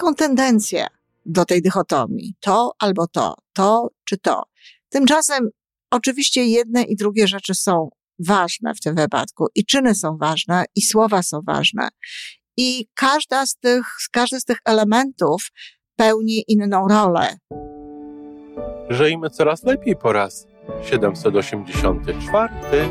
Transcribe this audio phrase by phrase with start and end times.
[0.00, 0.86] taką tendencję
[1.26, 2.34] do tej dychotomii.
[2.40, 4.42] To albo to, to czy to.
[4.88, 5.48] Tymczasem
[5.90, 7.88] oczywiście jedne i drugie rzeczy są
[8.18, 11.88] ważne w tym wypadku i czyny są ważne i słowa są ważne.
[12.56, 15.50] I każda z tych, każdy z tych elementów
[15.96, 17.36] pełni inną rolę.
[18.90, 20.46] Żyjmy coraz lepiej po raz
[20.84, 22.90] 784.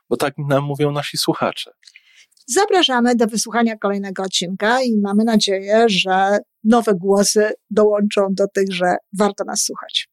[0.11, 1.71] bo tak nam mówią nasi słuchacze.
[2.47, 8.95] Zapraszamy do wysłuchania kolejnego odcinka i mamy nadzieję, że nowe głosy dołączą do tych, że
[9.17, 10.09] warto nas słuchać.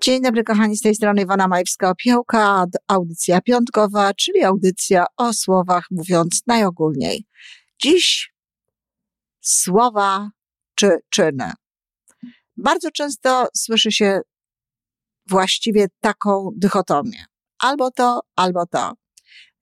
[0.00, 6.42] Dzień dobry, kochani, z tej strony Iwona Majewska-Opiełka, audycja piątkowa, czyli audycja o słowach, mówiąc
[6.46, 7.26] najogólniej.
[7.82, 8.32] Dziś
[9.40, 10.30] słowa
[10.74, 11.52] czy czyny.
[12.56, 14.20] Bardzo często słyszy się
[15.28, 17.24] właściwie taką dychotomię.
[17.58, 18.92] Albo to, albo to.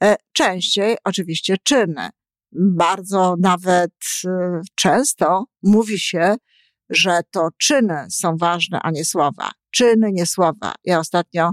[0.02, 2.08] E, częściej oczywiście czyny.
[2.52, 3.92] Bardzo nawet
[4.26, 6.34] e, często mówi się,
[6.90, 9.50] że to czyny są ważne, a nie słowa.
[9.70, 10.74] Czyny, nie słowa.
[10.84, 11.50] Ja ostatnio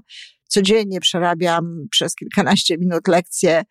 [0.47, 3.63] codziennie przerabiam przez kilkanaście minut lekcje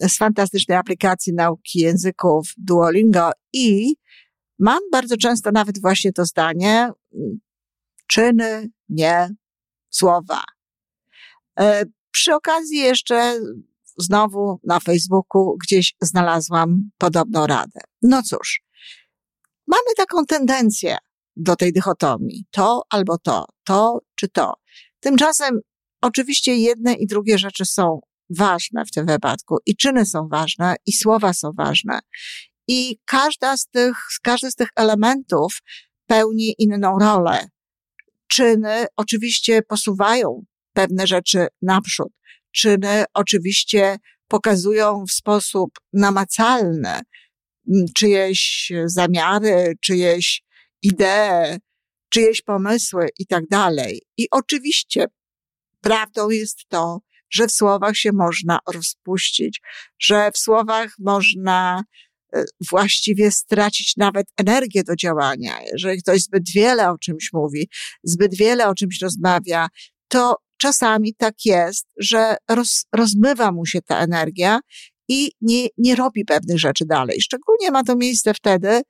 [0.00, 3.94] z fantastycznej aplikacji nauki języków Duolingo i
[4.58, 6.90] mam bardzo często nawet właśnie to zdanie,
[8.06, 9.28] czyny, nie
[9.96, 10.42] słowa.
[11.60, 13.40] E, przy okazji jeszcze
[13.98, 17.80] znowu na Facebooku gdzieś znalazłam podobną radę.
[18.02, 18.62] No cóż,
[19.66, 20.96] mamy taką tendencję
[21.36, 22.44] do tej dychotomii.
[22.50, 24.54] To albo to, to czy to.
[25.00, 25.60] Tymczasem
[26.02, 30.92] oczywiście jedne i drugie rzeczy są ważne w tym wypadku i czyny są ważne i
[30.92, 32.00] słowa są ważne.
[32.68, 35.62] I każda z tych, każdy z tych elementów
[36.06, 37.48] pełni inną rolę
[38.26, 42.08] czyny oczywiście posuwają pewne rzeczy naprzód.
[42.52, 43.98] Czyny oczywiście
[44.28, 47.00] pokazują w sposób namacalny
[47.96, 50.42] czyjeś zamiary, czyjeś
[50.82, 51.58] idee,
[52.08, 54.02] czyjeś pomysły i tak dalej.
[54.16, 55.06] I oczywiście
[55.80, 59.60] prawdą jest to, że w słowach się można rozpuścić,
[59.98, 61.82] że w słowach można
[62.70, 65.52] właściwie stracić nawet energię do działania.
[65.72, 67.68] Jeżeli ktoś zbyt wiele o czymś mówi,
[68.04, 69.68] zbyt wiele o czymś rozmawia,
[70.08, 74.60] to czasami tak jest, że roz, rozmywa mu się ta energia
[75.08, 77.20] i nie, nie robi pewnych rzeczy dalej.
[77.20, 78.82] Szczególnie ma to miejsce wtedy,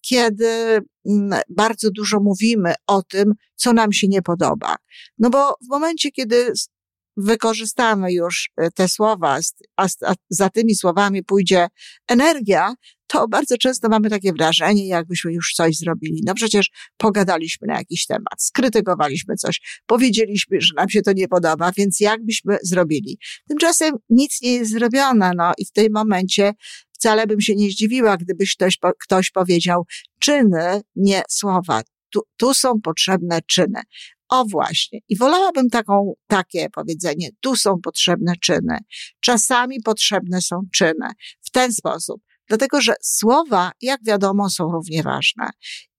[0.00, 4.76] kiedy mm, bardzo dużo mówimy o tym, co nam się nie podoba.
[5.18, 6.52] No bo w momencie, kiedy
[7.20, 9.38] wykorzystamy już e, te słowa,
[9.76, 9.86] a
[10.30, 11.68] za tymi słowami pójdzie
[12.08, 12.74] energia,
[13.06, 16.22] to bardzo często mamy takie wrażenie, jakbyśmy już coś zrobili.
[16.26, 21.72] No przecież pogadaliśmy na jakiś temat, skrytykowaliśmy coś, powiedzieliśmy, że nam się to nie podoba,
[21.76, 23.18] więc jakbyśmy zrobili.
[23.48, 26.52] Tymczasem nic nie jest zrobione, no i w tym momencie
[26.92, 29.86] wcale bym się nie zdziwiła, gdyby ktoś, ktoś powiedział
[30.20, 31.82] czyny, nie słowa.
[32.12, 33.80] Tu, tu są potrzebne czyny.
[34.30, 34.98] O właśnie.
[35.08, 37.28] I wolałabym taką, takie powiedzenie.
[37.40, 38.78] Tu są potrzebne czyny.
[39.20, 41.08] Czasami potrzebne są czyny.
[41.42, 42.22] W ten sposób.
[42.48, 45.50] Dlatego, że słowa, jak wiadomo, są równie ważne.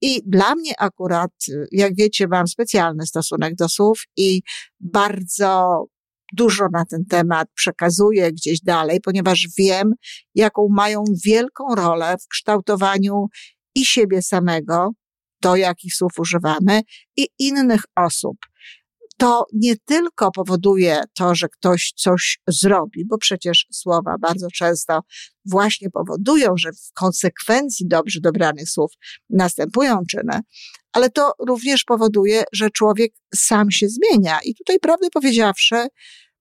[0.01, 1.31] I dla mnie akurat,
[1.71, 4.41] jak wiecie, mam specjalny stosunek do słów i
[4.79, 5.85] bardzo
[6.33, 9.93] dużo na ten temat przekazuję gdzieś dalej, ponieważ wiem,
[10.35, 13.25] jaką mają wielką rolę w kształtowaniu
[13.75, 14.89] i siebie samego,
[15.41, 16.81] to jakich słów używamy,
[17.17, 18.37] i innych osób
[19.21, 24.99] to nie tylko powoduje to, że ktoś coś zrobi, bo przecież słowa bardzo często
[25.45, 28.91] właśnie powodują, że w konsekwencji dobrze dobranych słów
[29.29, 30.39] następują czyny,
[30.93, 34.39] ale to również powoduje, że człowiek sam się zmienia.
[34.45, 35.87] I tutaj, prawdę powiedziawszy,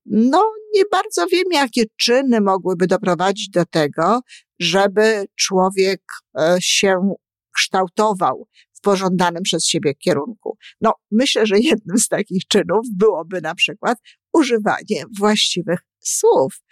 [0.06, 4.20] no, nie bardzo wiem, jakie czyny mogłyby doprowadzić do tego,
[4.60, 6.02] żeby człowiek
[6.38, 7.14] e, się
[7.54, 8.48] kształtował
[8.80, 10.56] w pożądanym przez siebie kierunku.
[10.80, 13.98] No, myślę, że jednym z takich czynów byłoby na przykład
[14.32, 16.62] używanie właściwych słów,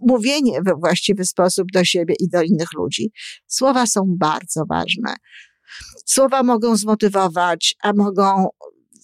[0.00, 3.12] mówienie we właściwy sposób do siebie i do innych ludzi.
[3.46, 5.14] Słowa są bardzo ważne.
[6.06, 8.48] Słowa mogą zmotywować, a mogą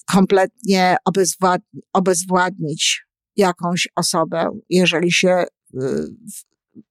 [0.07, 0.97] kompletnie
[1.93, 3.07] obezwładnić
[3.37, 5.45] jakąś osobę, jeżeli się
[5.75, 5.79] y,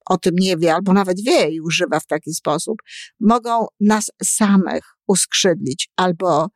[0.06, 2.76] o tym nie wie, albo nawet wie i używa w taki sposób,
[3.20, 6.48] mogą nas samych uskrzydlić albo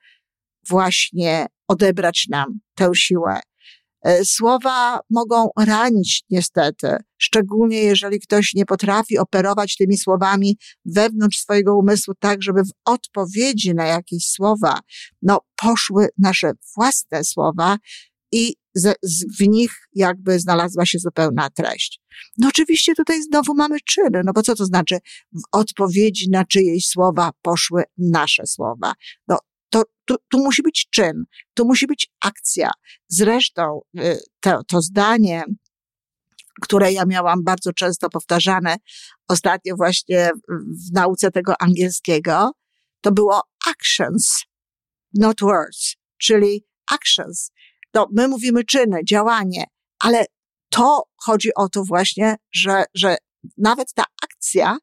[0.69, 3.41] właśnie odebrać nam tę siłę.
[4.05, 11.77] E, słowa mogą ranić niestety, szczególnie jeżeli ktoś nie potrafi operować tymi słowami wewnątrz swojego
[11.77, 14.81] umysłu tak, żeby w odpowiedzi na jakieś słowa,
[15.23, 17.77] no, poszły nasze własne słowa
[18.33, 22.01] i z, z, w nich jakby znalazła się zupełna treść.
[22.39, 24.99] No oczywiście tutaj znowu mamy czyny, no bo co to znaczy
[25.33, 28.93] w odpowiedzi na czyjeś słowa poszły nasze słowa?
[29.29, 29.39] No
[29.71, 31.25] to, tu, tu musi być czyn,
[31.55, 32.71] tu musi być akcja.
[33.09, 35.45] Zresztą y, to, to zdanie,
[36.61, 38.77] które ja miałam bardzo często powtarzane
[39.29, 40.31] ostatnio właśnie
[40.89, 42.53] w nauce tego angielskiego,
[43.01, 44.45] to było actions,
[45.15, 47.51] not words, czyli actions.
[47.91, 49.65] To my mówimy czyny, działanie,
[49.99, 50.25] ale
[50.69, 53.17] to chodzi o to właśnie, że, że
[53.59, 54.79] nawet ta akcja,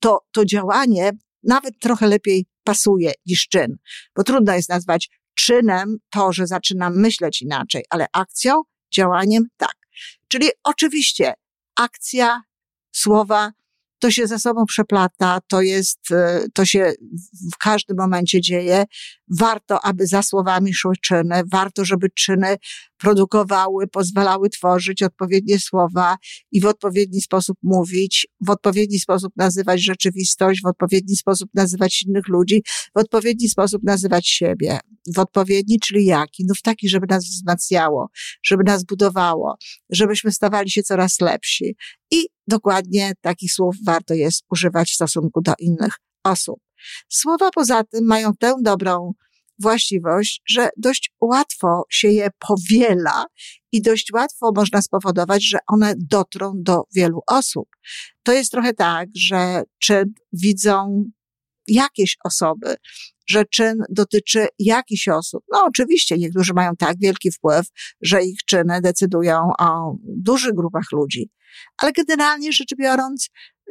[0.00, 1.10] to, to działanie
[1.42, 3.76] nawet trochę lepiej pasuje niż czyn.
[4.16, 8.62] Bo trudno jest nazwać czynem to, że zaczynam myśleć inaczej, ale akcją,
[8.94, 9.76] działaniem tak.
[10.28, 11.34] Czyli oczywiście
[11.76, 12.42] akcja,
[12.92, 13.52] słowa,
[13.98, 16.92] to się ze sobą przeplata, to jest, e, to się
[17.54, 18.84] w każdym momencie dzieje.
[19.38, 22.56] Warto, aby za słowami szły czyny, warto, żeby czyny
[22.98, 26.16] produkowały, pozwalały tworzyć odpowiednie słowa
[26.52, 32.28] i w odpowiedni sposób mówić, w odpowiedni sposób nazywać rzeczywistość, w odpowiedni sposób nazywać innych
[32.28, 32.62] ludzi,
[32.96, 34.78] w odpowiedni sposób nazywać siebie.
[35.14, 36.44] W odpowiedni, czyli jaki?
[36.48, 38.08] No w taki, żeby nas wzmacniało,
[38.44, 39.56] żeby nas budowało,
[39.90, 41.76] żebyśmy stawali się coraz lepsi.
[42.10, 46.60] I dokładnie takich słów warto jest używać w stosunku do innych osób.
[47.08, 49.12] Słowa poza tym mają tę dobrą
[49.58, 53.24] właściwość, że dość łatwo się je powiela
[53.72, 57.68] i dość łatwo można spowodować, że one dotrą do wielu osób.
[58.22, 61.04] To jest trochę tak, że czyn widzą
[61.66, 62.76] jakieś osoby,
[63.26, 65.44] że czyn dotyczy jakichś osób.
[65.52, 67.66] No oczywiście niektórzy mają tak wielki wpływ,
[68.00, 71.30] że ich czyny decydują o dużych grupach ludzi.
[71.78, 73.28] Ale generalnie rzecz biorąc,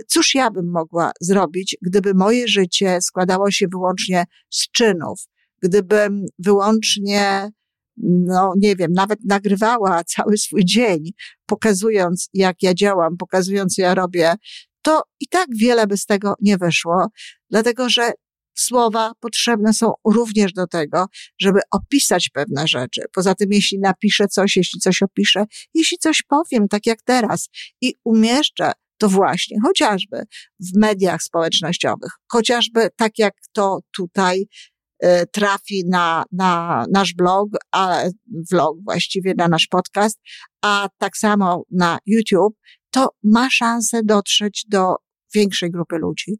[0.07, 5.19] cóż ja bym mogła zrobić, gdyby moje życie składało się wyłącznie z czynów,
[5.61, 7.49] gdybym wyłącznie,
[8.03, 10.99] no nie wiem, nawet nagrywała cały swój dzień,
[11.45, 14.33] pokazując, jak ja działam, pokazując, co ja robię,
[14.81, 17.07] to i tak wiele by z tego nie wyszło,
[17.49, 18.11] dlatego że
[18.55, 21.05] słowa potrzebne są również do tego,
[21.41, 23.01] żeby opisać pewne rzeczy.
[23.13, 27.49] Poza tym, jeśli napiszę coś, jeśli coś opiszę, jeśli coś powiem, tak jak teraz,
[27.81, 28.71] i umieszczę
[29.01, 30.23] to właśnie chociażby
[30.59, 34.45] w mediach społecznościowych, chociażby tak jak to tutaj
[34.99, 38.03] e, trafi na, na nasz blog, a
[38.51, 40.19] vlog właściwie na nasz podcast,
[40.63, 42.57] a tak samo na YouTube,
[42.89, 44.95] to ma szansę dotrzeć do
[45.35, 46.31] większej grupy ludzi.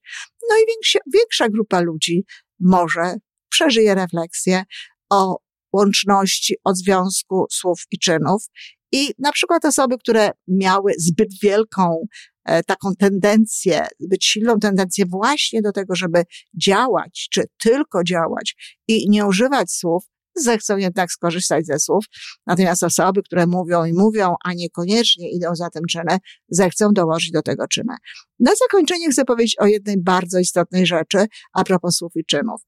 [0.50, 2.24] No i większa, większa grupa ludzi
[2.60, 3.16] może
[3.50, 4.63] przeżyje refleksję
[5.10, 5.38] o
[5.74, 8.44] łączności, o związku słów i czynów.
[8.92, 12.06] I na przykład osoby, które miały zbyt wielką
[12.43, 16.23] taką tendencję, zbyt silną tendencję właśnie do tego, żeby
[16.63, 20.03] działać, czy tylko działać i nie używać słów,
[20.35, 22.05] zechcą jednak skorzystać ze słów.
[22.48, 26.17] Natomiast osoby, które mówią i mówią, a niekoniecznie idą za tym czynem,
[26.50, 27.95] zechcą dołożyć do tego czynę.
[28.39, 32.62] Na zakończenie chcę powiedzieć o jednej bardzo istotnej rzeczy a propos słów i czynów.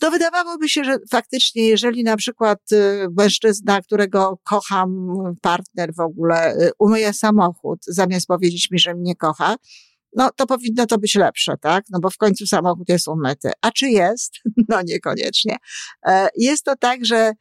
[0.00, 5.08] To wydawałoby się, że faktycznie, jeżeli na przykład y, mężczyzna, którego kocham,
[5.42, 9.56] partner w ogóle, y, umyje samochód, zamiast powiedzieć mi, że mnie kocha,
[10.16, 11.84] no to powinno to być lepsze, tak?
[11.90, 13.50] No bo w końcu samochód jest umyty.
[13.60, 14.32] A czy jest?
[14.68, 15.56] No niekoniecznie.
[16.06, 17.32] E, jest to tak, że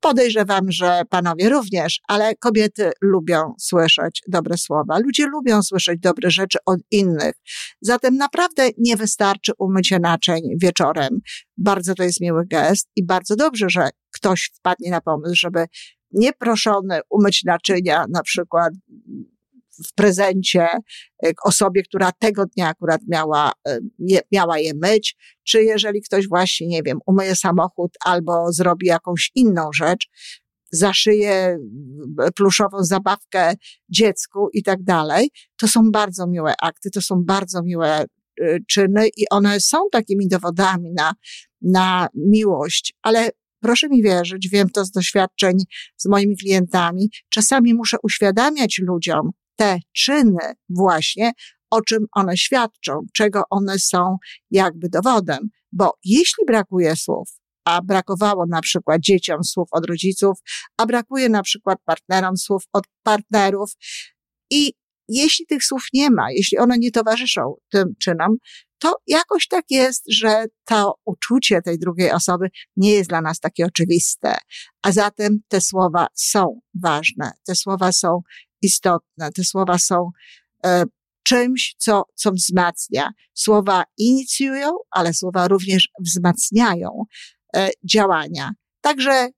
[0.00, 4.98] Podejrzewam, że panowie również, ale kobiety lubią słyszeć dobre słowa.
[4.98, 7.32] Ludzie lubią słyszeć dobre rzeczy od innych.
[7.80, 11.20] Zatem naprawdę nie wystarczy umycie naczyń wieczorem.
[11.56, 15.64] Bardzo to jest miły gest i bardzo dobrze, że ktoś wpadnie na pomysł, żeby
[16.12, 18.72] nieproszony umyć naczynia, na przykład
[19.86, 23.78] w prezencie e, osobie, która tego dnia akurat miała, e,
[24.32, 29.70] miała je myć, czy jeżeli ktoś właśnie, nie wiem, umyje samochód albo zrobi jakąś inną
[29.74, 30.08] rzecz,
[30.72, 31.58] zaszyje e,
[32.34, 33.54] pluszową zabawkę
[33.88, 38.04] dziecku i tak dalej, to są bardzo miłe akty, to są bardzo miłe
[38.68, 41.12] czyny i one są takimi dowodami na,
[41.62, 43.30] na miłość, ale
[43.62, 45.56] proszę mi wierzyć, wiem to z doświadczeń
[45.96, 51.32] z moimi klientami, czasami muszę uświadamiać ludziom, te czyny właśnie,
[51.70, 54.16] o czym one świadczą, czego one są
[54.50, 55.48] jakby dowodem.
[55.72, 57.28] Bo jeśli brakuje słów,
[57.64, 60.38] a brakowało na przykład dzieciom słów od rodziców,
[60.76, 63.70] a brakuje na przykład partnerom słów od partnerów.
[64.50, 64.72] I
[65.08, 68.36] jeśli tych słów nie ma, jeśli one nie towarzyszą tym czynom,
[68.78, 73.66] to jakoś tak jest, że to uczucie tej drugiej osoby nie jest dla nas takie
[73.66, 74.36] oczywiste.
[74.82, 78.20] A zatem te słowa są ważne, te słowa są
[78.62, 80.10] istotne, te słowa są
[80.64, 80.84] e,
[81.22, 83.10] czymś, co, co wzmacnia.
[83.34, 87.04] Słowa inicjują, ale słowa również wzmacniają
[87.56, 88.50] e, działania.
[88.80, 89.28] Także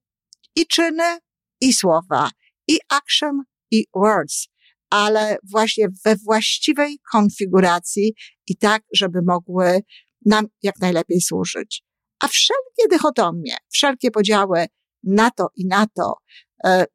[0.57, 1.19] i czyny,
[1.61, 2.31] i słowa,
[2.69, 4.49] i action, i words,
[4.90, 8.14] ale właśnie we właściwej konfiguracji
[8.47, 9.81] i tak, żeby mogły
[10.26, 11.83] nam jak najlepiej służyć.
[12.21, 14.66] A wszelkie dychotomie, wszelkie podziały
[15.02, 16.14] na to i na to,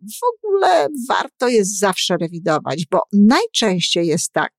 [0.02, 4.52] w ogóle warto jest zawsze rewidować, bo najczęściej jest tak,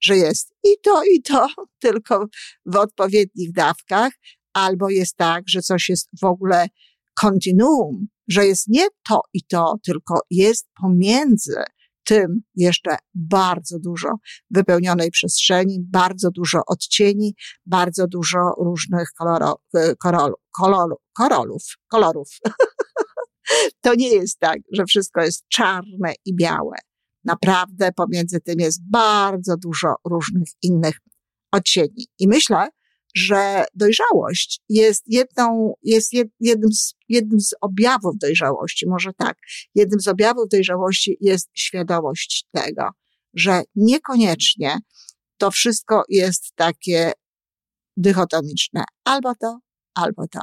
[0.00, 1.46] że jest i to, i to,
[1.84, 2.26] tylko
[2.66, 4.12] w odpowiednich dawkach,
[4.52, 6.68] albo jest tak, że coś jest w ogóle
[7.14, 11.62] kontinuum, że jest nie to i to, tylko jest pomiędzy
[12.04, 14.08] tym jeszcze bardzo dużo
[14.50, 17.34] wypełnionej przestrzeni, bardzo dużo odcieni,
[17.66, 19.62] bardzo dużo różnych koloro,
[20.02, 20.38] kolorów,
[21.16, 22.28] kolorów, kolorów.
[23.80, 26.76] to nie jest tak, że wszystko jest czarne i białe.
[27.24, 30.98] Naprawdę pomiędzy tym jest bardzo dużo różnych innych
[31.52, 32.06] odcieni.
[32.18, 32.68] I myślę,
[33.14, 39.36] że dojrzałość jest jedną, jest jednym z, jednym z objawów dojrzałości, może tak.
[39.74, 42.88] Jednym z objawów dojrzałości jest świadomość tego,
[43.34, 44.78] że niekoniecznie
[45.38, 47.12] to wszystko jest takie
[47.96, 48.84] dychotomiczne.
[49.04, 49.58] Albo to,
[49.94, 50.40] albo to.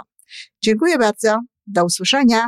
[0.63, 1.39] Dziękuję bardzo.
[1.67, 2.47] Do usłyszenia.